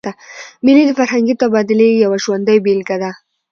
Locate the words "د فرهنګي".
0.87-1.35